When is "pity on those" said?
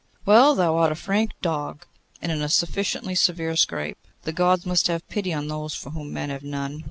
5.09-5.75